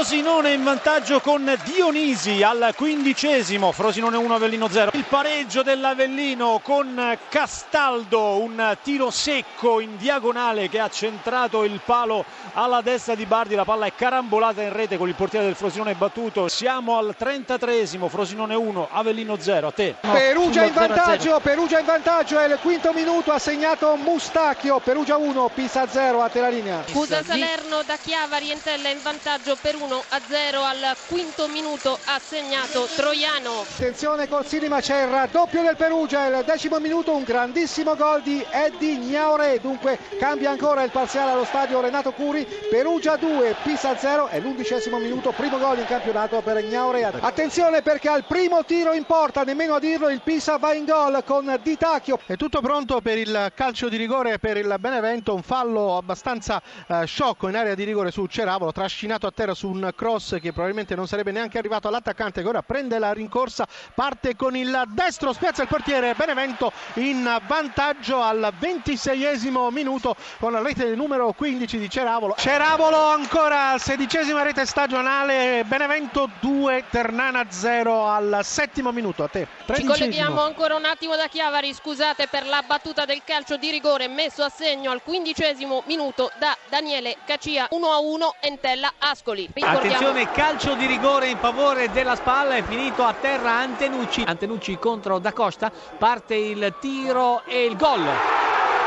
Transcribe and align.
Frosinone 0.00 0.52
in 0.52 0.64
vantaggio 0.64 1.20
con 1.20 1.58
Dionisi 1.64 2.42
al 2.42 2.72
quindicesimo, 2.74 3.70
Frosinone 3.70 4.16
1 4.16 4.34
Avellino 4.34 4.66
0. 4.66 4.92
Il 4.94 5.04
pareggio 5.04 5.62
dell'Avellino 5.62 6.58
con 6.64 7.18
Castaldo, 7.28 8.38
un 8.38 8.78
tiro 8.82 9.10
secco 9.10 9.78
in 9.78 9.98
diagonale 9.98 10.70
che 10.70 10.78
ha 10.78 10.88
centrato 10.88 11.64
il 11.64 11.82
palo 11.84 12.24
alla 12.54 12.80
destra 12.80 13.14
di 13.14 13.26
Bardi, 13.26 13.54
la 13.54 13.66
palla 13.66 13.84
è 13.84 13.94
carambolata 13.94 14.62
in 14.62 14.72
rete 14.72 14.96
con 14.96 15.06
il 15.06 15.14
portiere 15.14 15.44
del 15.44 15.54
Frosinone 15.54 15.92
battuto. 15.92 16.48
Siamo 16.48 16.96
al 16.96 17.14
33esimo, 17.16 18.08
Frosinone 18.08 18.54
1 18.54 18.88
Avellino 18.90 19.36
0. 19.38 19.66
A 19.66 19.70
te. 19.70 19.96
Perugia 20.00 20.64
in 20.64 20.72
vantaggio, 20.72 21.38
Perugia 21.40 21.78
in 21.78 21.84
vantaggio, 21.84 22.38
è 22.38 22.46
il 22.46 22.58
quinto 22.62 22.94
minuto, 22.94 23.32
ha 23.32 23.38
segnato 23.38 23.94
Mustacchio, 23.96 24.78
Perugia 24.78 25.18
1, 25.18 25.50
Pisa 25.52 25.86
0, 25.86 26.22
a 26.22 26.30
te 26.30 26.40
la 26.40 26.48
linea. 26.48 26.84
Scusa 26.86 27.22
Salerno 27.22 27.82
da 27.84 27.98
Chiavari, 28.02 28.50
Entella 28.50 28.88
in 28.88 29.02
vantaggio 29.02 29.58
per 29.60 29.74
1 29.74 29.88
a 29.96 30.20
0 30.24 30.62
al 30.62 30.96
quinto 31.08 31.48
minuto 31.48 31.98
ha 32.04 32.20
segnato 32.20 32.86
Troiano. 32.94 33.62
Attenzione 33.62 34.28
Corsini 34.28 34.68
ma 34.68 34.80
c'è 34.80 35.02
il 35.02 35.08
raddoppio 35.08 35.62
del 35.62 35.74
Perugia, 35.74 36.26
il 36.26 36.44
decimo 36.44 36.78
minuto 36.78 37.12
un 37.12 37.24
grandissimo 37.24 37.96
gol 37.96 38.22
di 38.22 38.44
Eddie 38.50 38.98
Gnaure, 38.98 39.58
dunque 39.60 39.98
cambia 40.18 40.50
ancora 40.50 40.84
il 40.84 40.90
parziale 40.92 41.32
allo 41.32 41.44
stadio 41.44 41.80
Renato 41.80 42.12
Curi, 42.12 42.46
Perugia 42.70 43.16
2, 43.16 43.56
Pisa 43.64 43.96
0 43.96 44.28
è 44.28 44.38
l'undicesimo 44.38 44.98
minuto, 44.98 45.32
primo 45.32 45.58
gol 45.58 45.78
in 45.78 45.86
campionato 45.86 46.40
per 46.40 46.62
Gnaure. 46.62 47.04
Attenzione 47.20 47.82
perché 47.82 48.08
al 48.08 48.24
primo 48.24 48.64
tiro 48.64 48.92
in 48.92 49.04
porta, 49.04 49.42
nemmeno 49.42 49.74
a 49.74 49.80
dirlo, 49.80 50.08
il 50.08 50.20
Pisa 50.22 50.56
va 50.58 50.72
in 50.72 50.84
gol 50.84 51.22
con 51.24 51.58
Di 51.62 51.76
Tacchio. 51.76 52.20
È 52.24 52.36
tutto 52.36 52.60
pronto 52.60 53.00
per 53.00 53.18
il 53.18 53.52
calcio 53.56 53.88
di 53.88 53.96
rigore 53.96 54.38
per 54.38 54.56
il 54.56 54.72
Benevento, 54.78 55.34
un 55.34 55.42
fallo 55.42 55.96
abbastanza 55.96 56.62
eh, 56.86 57.06
sciocco 57.06 57.48
in 57.48 57.56
area 57.56 57.74
di 57.74 57.82
rigore 57.82 58.12
su 58.12 58.24
Ceravolo, 58.26 58.70
trascinato 58.70 59.26
a 59.26 59.32
terra 59.32 59.54
su 59.54 59.68
un 59.68 59.79
cross 59.94 60.38
che 60.40 60.52
probabilmente 60.52 60.94
non 60.94 61.06
sarebbe 61.06 61.32
neanche 61.32 61.58
arrivato 61.58 61.88
all'attaccante 61.88 62.42
che 62.42 62.48
ora 62.48 62.62
prende 62.62 62.98
la 62.98 63.12
rincorsa, 63.12 63.66
parte 63.94 64.36
con 64.36 64.56
il 64.56 64.82
destro, 64.88 65.32
spiazza 65.32 65.62
il 65.62 65.68
portiere 65.68 66.14
Benevento 66.14 66.72
in 66.94 67.38
vantaggio 67.46 68.20
al 68.20 68.52
26esimo 68.58 69.70
minuto 69.70 70.14
con 70.38 70.52
la 70.52 70.62
rete 70.62 70.94
numero 70.94 71.32
15 71.32 71.78
di 71.78 71.90
Ceravolo. 71.90 72.34
Ceravolo 72.36 72.98
ancora 73.06 73.78
sedicesima 73.78 74.42
rete 74.42 74.66
stagionale, 74.66 75.64
Benevento 75.66 76.28
2, 76.40 76.84
Ternana 76.90 77.46
0 77.48 78.06
al 78.06 78.40
settimo 78.42 78.92
minuto. 78.92 79.22
A 79.24 79.28
te. 79.28 79.46
Ci 79.74 79.84
colleghiamo 79.84 80.40
ancora 80.42 80.74
un 80.76 80.84
attimo 80.84 81.16
da 81.16 81.26
Chiavari, 81.28 81.72
scusate 81.72 82.26
per 82.28 82.46
la 82.46 82.62
battuta 82.66 83.04
del 83.04 83.22
calcio 83.24 83.56
di 83.56 83.70
rigore 83.70 84.08
messo 84.08 84.42
a 84.42 84.48
segno 84.48 84.90
al 84.90 85.02
quindicesimo 85.02 85.82
minuto 85.86 86.30
da 86.38 86.56
Daniele 86.68 87.16
Cacia 87.24 87.68
1 87.70 87.86
a 87.88 87.98
1 87.98 88.34
Entella 88.40 88.92
Ascoli. 88.98 89.48
Ricordiamo... 89.70 90.08
Attenzione, 90.08 90.30
calcio 90.32 90.74
di 90.74 90.86
rigore 90.86 91.28
in 91.28 91.38
favore 91.38 91.90
della 91.90 92.16
spalla, 92.16 92.56
è 92.56 92.62
finito 92.62 93.04
a 93.04 93.14
terra 93.14 93.52
Antenucci. 93.52 94.24
Antenucci 94.26 94.78
contro 94.78 95.18
Da 95.18 95.32
Costa, 95.32 95.70
parte 95.98 96.34
il 96.34 96.74
tiro 96.80 97.42
e 97.44 97.64
il 97.64 97.76
gol. 97.76 98.08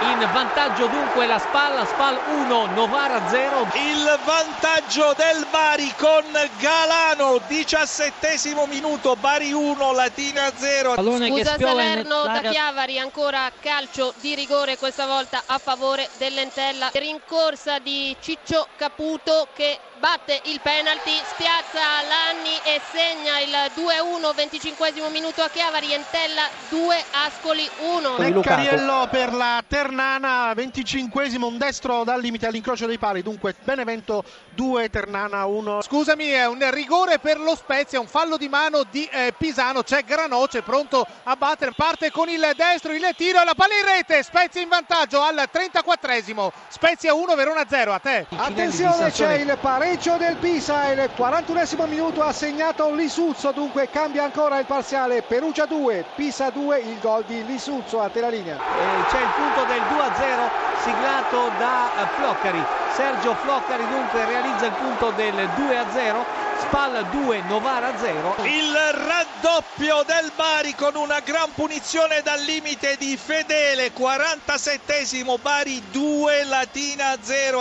In 0.02 0.30
vantaggio 0.34 0.88
dunque 0.88 1.26
la 1.26 1.40
Spal, 1.40 1.88
Spal 1.88 2.20
1, 2.28 2.66
Novara 2.74 3.26
0. 3.30 3.68
Il 3.74 4.20
vantaggio 4.26 5.14
del 5.16 5.48
Bari 5.50 5.94
con 5.98 6.26
Galano, 6.60 7.40
17 7.48 8.38
minuto, 8.68 9.16
Bari 9.16 9.54
1, 9.54 9.94
Latina 9.94 10.52
0. 10.54 10.96
Pallone 10.96 11.30
Scusa 11.30 11.56
Salerno 11.58 12.24
da 12.24 12.42
Chiavari, 12.42 13.00
ancora 13.00 13.50
calcio 13.62 14.14
di 14.20 14.36
rigore 14.36 14.78
questa 14.78 15.06
volta 15.06 15.44
a 15.46 15.58
favore 15.58 16.10
dell'Entella. 16.18 16.90
Rincorsa 16.92 17.80
di 17.80 18.14
Ciccio 18.20 18.68
Caputo 18.76 19.48
che 19.54 19.80
batte 20.00 20.42
il 20.46 20.60
penalty, 20.62 21.16
spiazza 21.36 21.80
Lanni 22.08 22.58
e 22.64 22.82
segna 22.92 23.40
il 23.40 23.72
2-1, 23.76 24.36
25 24.36 24.88
minuto 25.10 25.42
a 25.42 25.50
Chiavari, 25.50 25.94
Entella 25.94 26.48
2, 26.70 27.04
Ascoli 27.26 27.70
1. 27.80 28.18
Leccariello 28.18 29.08
per 29.10 29.34
la 29.34 29.64
Ternana, 29.68 30.54
25 30.56 31.30
un 31.48 31.58
destro 31.58 32.04
dal 32.04 32.20
limite 32.22 32.48
all'incrocio 32.48 32.86
dei 32.86 32.98
pali, 32.98 33.22
dunque 33.22 33.56
Benevento 33.64 34.24
2, 34.56 34.90
Ternana 34.90 35.46
1. 35.46 35.82
Scusami, 35.82 36.28
è 36.28 36.48
un 36.48 36.70
rigore 36.72 37.20
per 37.20 37.40
lo 37.40 37.56
Spezia, 37.56 38.00
un 38.00 38.08
fallo 38.08 38.38
di 38.38 38.50
mano 38.50 38.84
di 38.90 39.08
eh, 39.12 39.34
Pisano, 39.38 39.84
c'è 39.84 40.04
Granoce 40.04 40.62
pronto 40.62 41.06
a 41.24 41.36
battere, 41.36 41.74
parte 41.76 42.12
con 42.12 42.30
il 42.30 42.52
destro, 42.56 42.94
il 42.94 43.08
tiro 43.16 43.42
e 43.42 43.46
la 43.46 43.54
palla 43.56 43.74
in 43.76 43.86
rete, 43.86 44.24
Spezia 44.24 44.62
in 44.62 44.70
vantaggio 44.70 45.22
al 45.22 45.48
34 45.50 46.52
Spezia 46.68 47.14
1, 47.14 47.36
Verona 47.36 47.66
0, 47.68 47.94
a 47.94 48.00
te. 48.00 48.26
Attenzione, 48.36 49.12
c'è 49.12 49.34
il 49.34 49.58
pareggio 49.60 49.83
pareggio 49.84 50.16
del 50.16 50.38
Pisa 50.38 50.94
il 50.94 51.10
41 51.14 51.88
minuto 51.88 52.24
ha 52.24 52.32
segnato 52.32 52.94
Lisuzzo 52.94 53.52
dunque 53.52 53.90
cambia 53.90 54.24
ancora 54.24 54.58
il 54.60 54.66
parziale 54.66 55.24
Perugia 55.24 55.66
2 55.66 56.06
Pisa 56.16 56.50
2 56.52 56.80
il 56.80 57.00
gol 57.00 57.26
di 57.26 57.46
Lisuzzo 57.46 58.00
a 58.00 58.08
te 58.08 58.22
la 58.22 58.30
linea. 58.30 58.56
Eh, 58.56 59.10
c'è 59.10 59.20
il 59.20 59.28
punto 59.36 59.66
del 59.66 59.82
2-0 59.82 60.50
siglato 60.84 61.52
da 61.60 62.08
Floccari. 62.16 62.64
Sergio 62.96 63.36
Floccari 63.36 63.86
dunque 63.90 64.24
realizza 64.24 64.68
il 64.68 64.72
punto 64.72 65.12
del 65.18 65.34
2-0 65.34 66.44
Spal 66.62 67.06
2 67.12 67.42
Novara 67.48 67.92
0 67.98 68.36
il 68.44 68.74
raddoppio 68.74 70.04
del 70.06 70.32
Bari 70.36 70.74
con 70.76 70.96
una 70.96 71.20
gran 71.20 71.52
punizione 71.54 72.22
dal 72.24 72.42
limite 72.42 72.96
di 72.98 73.18
Fedele 73.18 73.92
47 73.92 75.06
Bari 75.42 75.84
2 75.92 76.44
Latina 76.46 77.18
0 77.20 77.60